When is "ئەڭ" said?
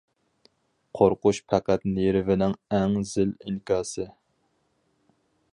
2.79-2.99